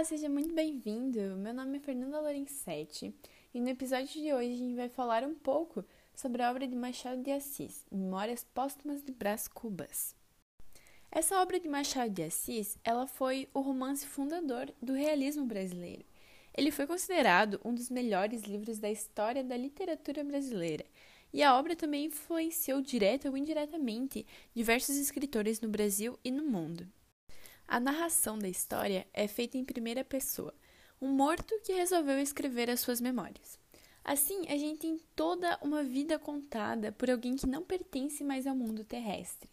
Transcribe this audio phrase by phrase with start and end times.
[0.00, 1.20] Olá, seja muito bem-vindo.
[1.36, 3.14] Meu nome é Fernanda Lorenzetti
[3.52, 5.84] e no episódio de hoje a gente vai falar um pouco
[6.14, 10.16] sobre a obra de Machado de Assis, Memórias Póstumas de Brás Cubas.
[11.12, 16.06] Essa obra de Machado de Assis, ela foi o romance fundador do realismo brasileiro.
[16.56, 20.86] Ele foi considerado um dos melhores livros da história da literatura brasileira,
[21.30, 26.88] e a obra também influenciou direta ou indiretamente diversos escritores no Brasil e no mundo.
[27.70, 30.52] A narração da história é feita em primeira pessoa,
[31.00, 33.60] um morto que resolveu escrever as suas memórias.
[34.04, 38.56] Assim, a gente tem toda uma vida contada por alguém que não pertence mais ao
[38.56, 39.48] mundo terrestre.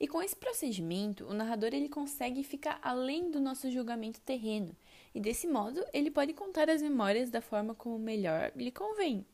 [0.00, 4.74] E com esse procedimento, o narrador ele consegue ficar além do nosso julgamento terreno,
[5.14, 9.26] e desse modo ele pode contar as memórias da forma como melhor lhe convém.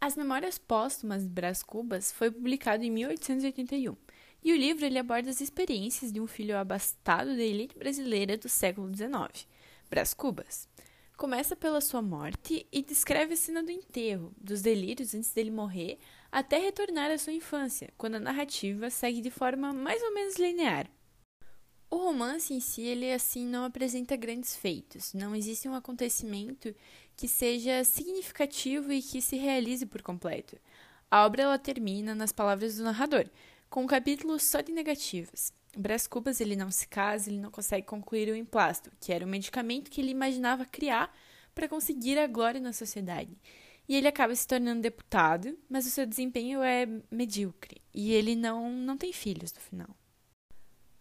[0.00, 3.96] As Memórias Póstumas de Brás Cubas foi publicado em 1881
[4.44, 8.48] e o livro ele aborda as experiências de um filho abastado da elite brasileira do
[8.48, 9.48] século XIX,
[9.88, 10.68] Brás Cubas.
[11.16, 15.98] Começa pela sua morte e descreve a cena do enterro, dos delírios antes dele morrer,
[16.30, 20.90] até retornar à sua infância, quando a narrativa segue de forma mais ou menos linear.
[21.88, 26.74] O romance em si, ele assim não apresenta grandes feitos, não existe um acontecimento
[27.16, 30.58] que seja significativo e que se realize por completo.
[31.08, 33.30] A obra ela termina nas palavras do narrador,
[33.74, 35.52] com um capítulo só de negativas.
[35.76, 39.28] Brás Cubas ele não se casa, ele não consegue concluir o emplasto, que era o
[39.28, 41.12] medicamento que ele imaginava criar
[41.52, 43.36] para conseguir a glória na sociedade.
[43.88, 48.70] E ele acaba se tornando deputado, mas o seu desempenho é medíocre e ele não,
[48.70, 49.88] não tem filhos no final.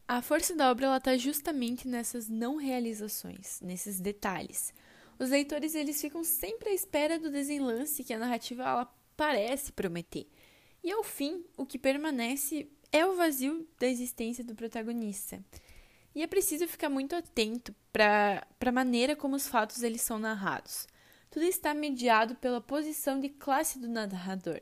[0.08, 4.74] A força da obra está justamente nessas não realizações, nesses detalhes.
[5.20, 10.28] Os leitores eles ficam sempre à espera do desenlace que a narrativa ela parece prometer.
[10.84, 15.44] E ao fim, o que permanece é o vazio da existência do protagonista.
[16.14, 20.88] E é preciso ficar muito atento para a maneira como os fatos eles são narrados.
[21.32, 24.62] Tudo está mediado pela posição de classe do narrador,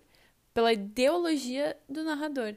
[0.54, 2.56] pela ideologia do narrador.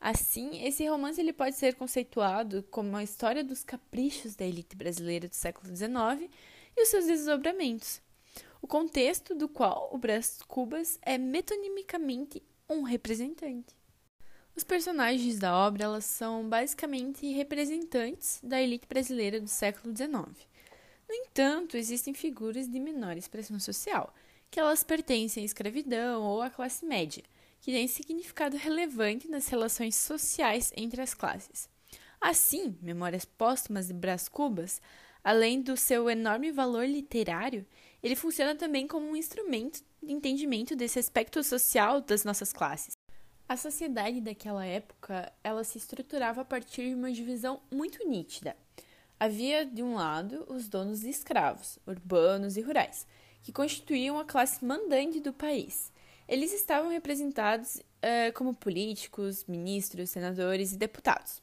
[0.00, 5.26] Assim, esse romance ele pode ser conceituado como uma história dos caprichos da elite brasileira
[5.26, 6.30] do século XIX
[6.76, 8.00] e os seus desdobramentos.
[8.62, 13.74] O contexto do qual o Brás Cubas é metonimicamente um representante.
[14.54, 20.46] Os personagens da obra elas são basicamente representantes da elite brasileira do século XIX.
[21.08, 24.12] No entanto, existem figuras de menor expressão social,
[24.50, 27.22] que elas pertencem à escravidão ou à classe média,
[27.60, 31.68] que têm significado relevante nas relações sociais entre as classes.
[32.20, 34.80] Assim, Memórias Póstumas de Brás Cubas,
[35.22, 37.66] além do seu enorme valor literário,
[38.02, 42.92] ele funciona também como um instrumento entendimento desse aspecto social das nossas classes.
[43.48, 48.56] A sociedade daquela época, ela se estruturava a partir de uma divisão muito nítida.
[49.18, 53.06] Havia, de um lado, os donos de escravos, urbanos e rurais,
[53.42, 55.92] que constituíam a classe mandante do país.
[56.28, 61.40] Eles estavam representados uh, como políticos, ministros, senadores e deputados.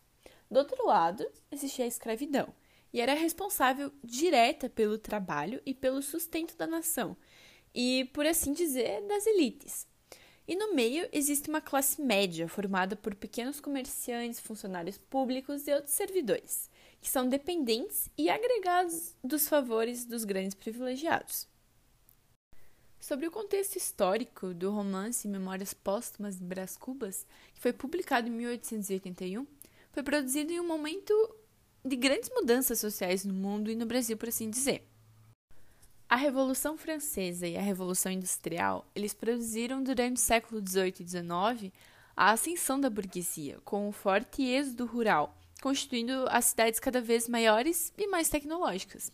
[0.52, 2.54] Do outro lado, existia a escravidão,
[2.94, 7.18] e era responsável direta pelo trabalho e pelo sustento da nação,
[7.74, 9.88] e, por assim dizer, das elites.
[10.48, 15.94] E no meio existe uma classe média formada por pequenos comerciantes, funcionários públicos e outros
[15.94, 16.70] servidores,
[17.02, 21.48] que são dependentes e agregados dos favores dos grandes privilegiados.
[23.00, 28.32] Sobre o contexto histórico do romance Memórias Póstumas de Brás Cubas, que foi publicado em
[28.32, 29.46] 1881,
[29.92, 31.14] foi produzido em um momento
[31.86, 34.88] de grandes mudanças sociais no mundo e no Brasil, por assim dizer.
[36.14, 41.74] A Revolução Francesa e a Revolução Industrial, eles produziram durante o século XVIII e XIX
[42.16, 47.92] a ascensão da burguesia, com um forte êxodo rural, constituindo as cidades cada vez maiores
[47.98, 49.12] e mais tecnológicas.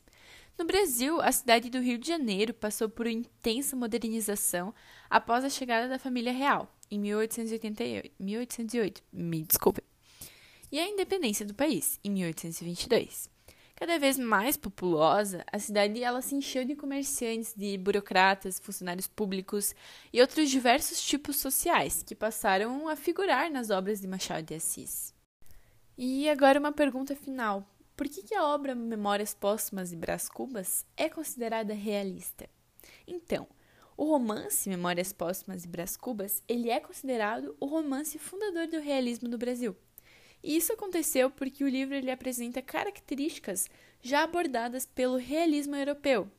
[0.57, 4.75] No Brasil, a cidade do Rio de Janeiro passou por intensa modernização
[5.09, 9.81] após a chegada da família real, em 1888, 1808, me desculpe,
[10.69, 13.38] e a independência do país, em 1822.
[13.79, 19.73] Cada vez mais populosa, a cidade ela se encheu de comerciantes, de burocratas, funcionários públicos
[20.11, 25.15] e outros diversos tipos sociais que passaram a figurar nas obras de Machado de Assis.
[25.97, 27.65] E agora uma pergunta final.
[27.95, 32.49] Por que, que a obra Memórias Póstumas de Brás Cubas é considerada realista?
[33.07, 33.47] Então,
[33.95, 39.29] o romance Memórias Póstumas de Brás Cubas, ele é considerado o romance fundador do realismo
[39.29, 39.73] no Brasil.
[40.43, 43.69] E isso aconteceu porque o livro ele apresenta características
[44.01, 46.29] já abordadas pelo realismo europeu,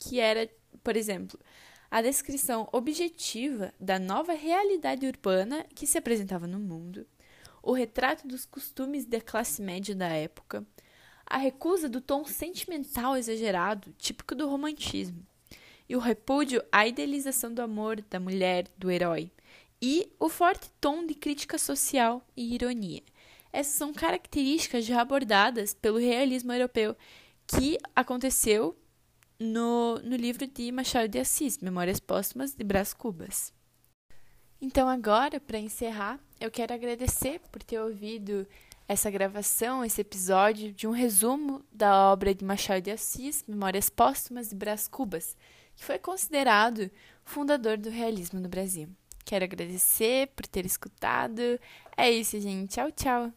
[0.00, 0.48] que era,
[0.82, 1.38] por exemplo,
[1.90, 7.06] a descrição objetiva da nova realidade urbana que se apresentava no mundo,
[7.62, 10.64] o retrato dos costumes da classe média da época,
[11.26, 15.24] a recusa do tom sentimental exagerado, típico do romantismo,
[15.88, 19.30] e o repúdio à idealização do amor, da mulher, do herói,
[19.82, 23.02] e o forte tom de crítica social e ironia.
[23.52, 26.96] Essas são características já abordadas pelo realismo europeu
[27.46, 28.76] que aconteceu
[29.38, 33.52] no, no livro de Machado de Assis, Memórias Póstumas de Brás Cubas.
[34.60, 38.46] Então, agora, para encerrar, eu quero agradecer por ter ouvido
[38.86, 44.50] essa gravação, esse episódio de um resumo da obra de Machado de Assis, Memórias Póstumas
[44.50, 45.36] de Brás Cubas,
[45.74, 46.90] que foi considerado
[47.24, 48.88] fundador do realismo no Brasil.
[49.24, 51.40] Quero agradecer por ter escutado.
[51.96, 52.74] É isso, gente.
[52.74, 53.32] Tchau, tchau.